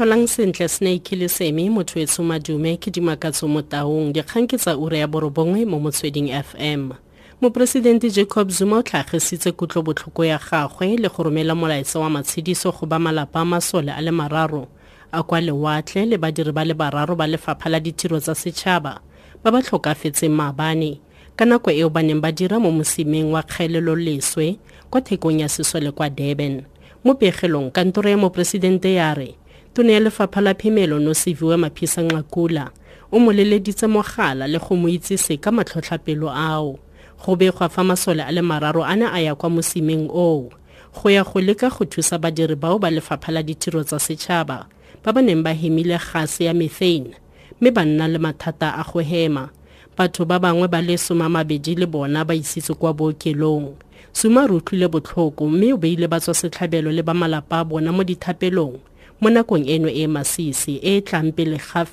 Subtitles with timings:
[0.00, 4.72] tlholang sentle snake le semi motho e madume ke dimakatso mo taong dikgang ke tsa
[4.72, 6.96] ura ya borobongwe mo motsweding fm
[7.42, 12.86] moporesidente jacob zuma o tlhagisitse kutlobotlhoko ya gagwe le go romela molaetsa wa matshediso go
[12.86, 14.68] ba malapa a masole a le mararo
[15.12, 19.04] a kwa lewatle le badiri ba le bararo ba lefapha la ditiro tsa setšhaba
[19.44, 20.96] ba ba tlhokafetseng maabane
[21.36, 24.56] ka nako eo ba neng ba dira mo mosimeng wa kgaelelo leswe
[24.88, 26.64] kwa thekong ya sesole kwa durban.
[27.04, 29.39] Mo pegelong kantoro ya moporesidente ya re
[29.74, 32.70] tone ya lefapha la phemelo nosiviwe maphisa nqakula
[33.12, 36.78] o mo leleditse mogala le go mo itsese ka matlhotlhapelo ao.
[37.26, 40.50] Go begwa fa masole a le mararo a ne a ya kwa mosimeng oo.
[40.94, 44.66] Go ya go leka go thusa badiri bao ba lefapha la ditiro tsa setšhaba
[45.04, 47.14] ba ba neng ba hemile gase ya methane
[47.60, 49.50] mme ba nna le mathata a go hema.
[49.96, 53.74] Batho ba bangwe ba le somamabedi le bona ba isitse kwa bookelong.
[54.12, 58.89] Suma re utlwile botlhoko mme o beile batswasetlhabelo le ba malapa a bona mo dithapelong
[59.20, 61.84] mo nakong eno e masisi e e tlang pele ga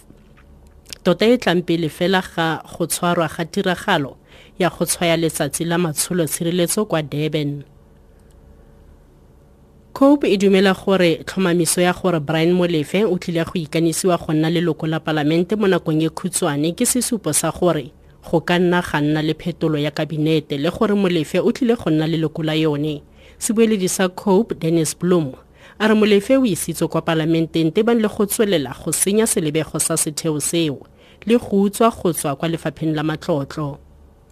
[1.04, 4.15] tota e tlang pele fela ga go tshwarwa ga tiragalo
[4.60, 7.63] ya go tshwaya letsatsi la matsholo tshireletso kwa durban.
[9.93, 14.49] Cope e dumela gore tlhomamiso ya gore brian molefe o tlile go ikanisiwa go nna
[14.49, 17.91] leloko la palamente mo nakong e khutshwane ke sesupo sa gore
[18.24, 21.90] go ka nna ga nna le phetolo ya kabinete le gore molefe o tlile go
[21.91, 23.04] nna leloko la yone.
[23.37, 25.34] Sebueledi sa cope dennis bloom
[25.79, 29.98] a re molefe o isitswe kwa palamenteng tebang le go tswelela go senya selebego sa
[29.98, 30.79] setheo seo
[31.26, 33.77] le go utswa go tswa kwa lefapheng la matlotlo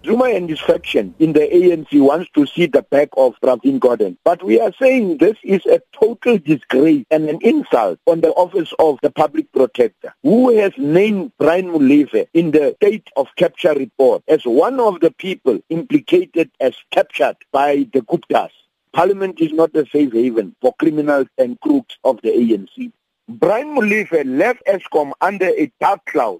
[0.06, 4.16] Zuma and his faction in the ANC wants to see the back of Pravin Gordhan.
[4.24, 8.72] But we are saying this is a total disgrace and an insult on the office
[8.78, 14.22] of the public protector, who has named Brian Molefe in the state of capture report
[14.28, 18.52] as one of the people implicated as captured by the Guptas.
[18.96, 22.96] Parliament is not a safe haven for criminals and crooks of the ANC.
[23.28, 26.40] Brian Mulefe left ESCOM under a dark cloud.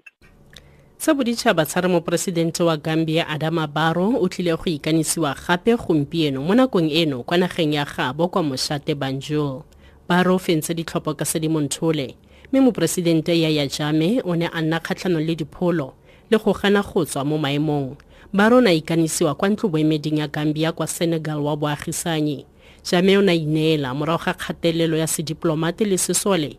[0.96, 6.88] Sa boditšhabatshare moporesidente wa gambia adama baro o tlile go ikanisiwa gape gompieno mo nakong
[6.90, 9.62] eno kwa nageng ya gabo kwa moshate banjul.
[10.08, 12.16] Baro fentse ditlhopho ka sedimonthole
[12.52, 15.92] mme moporesidente yaya jame o ne a nna kgatlhanong le dipholo
[16.30, 17.96] le go gana go tswa mo maemong.
[18.32, 22.46] Barrow na ikanisiwa kwa ntloboemeding ya gambia kwa senegal wa boagisanyi.
[22.90, 26.56] Jammeh o na ineela morago ga kgatelelo ya sediplomate le sesole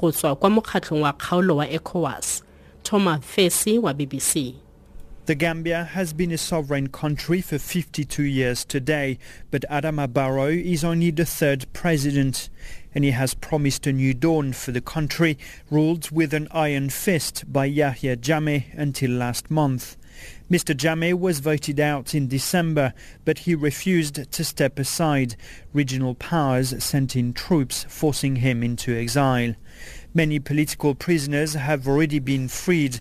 [0.00, 2.42] go tswa kwa mokgatlhong wa kgaolo wa ecowas
[2.82, 4.54] Thomas Fessy wa BBC.
[5.26, 9.18] The Gambia has been a sovereign country for 52 years today,
[9.50, 12.48] but Adama Barrow is only the third president,
[12.94, 15.38] and he has promised a new dawn for the country,
[15.70, 19.96] ruled with an iron fist by Yahya Jammeh until last month.
[20.50, 20.74] Mr.
[20.74, 22.92] Jammeh was voted out in December,
[23.24, 25.36] but he refused to step aside.
[25.72, 29.54] Regional powers sent in troops, forcing him into exile.
[30.14, 33.00] Many political prisoners have already been freed.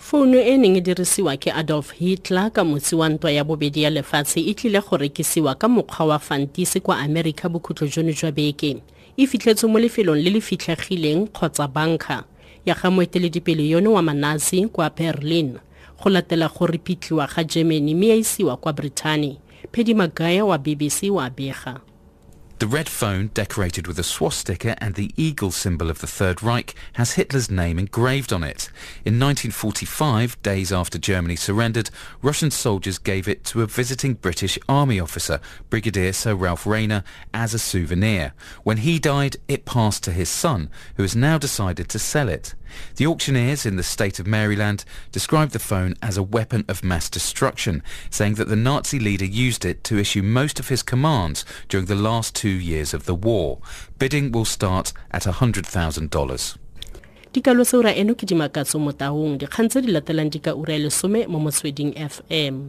[0.00, 3.90] Founu e neng e dirisiwa ke adolf hitler ka motsi wa ntwa ya bobedi ya
[3.90, 8.82] lefatshe e tlile go rekisiwa ka mokgwa wa fantisi kwa amerika bokhutlo jono jwa beke.
[9.16, 12.24] E fitlhetswe mo lefelong le le fitlhegileng kgotsa banka.
[12.66, 15.58] Ya ga moeteledipele yono wa manasi kwa berlin
[16.02, 19.38] go latela go ripitliwa ga germany mme ya isiwa kwa brittany
[19.72, 21.80] phedi magaya wa bbc wa bega
[22.60, 26.74] The red phone, decorated with a swastika and the eagle symbol of the Third Reich,
[26.92, 28.68] has Hitler's name engraved on it.
[29.02, 31.88] In 1945, days after Germany surrendered,
[32.20, 35.40] Russian soldiers gave it to a visiting British army officer,
[35.70, 38.34] Brigadier Sir Ralph Rayner, as a souvenir.
[38.62, 42.54] When he died, it passed to his son, who has now decided to sell it.
[42.96, 47.10] The auctioneers in the state of Maryland described the phone as a weapon of mass
[47.10, 51.86] destruction, saying that the Nazi leader used it to issue most of his commands during
[51.86, 53.58] the last two years of the war.
[53.98, 56.56] Bidding will start at $100,000.
[57.32, 58.78] dikalosa ura eno ke dimakatso
[59.38, 62.68] dikgang tse di latelang di ka ura lesome mo motsweding fm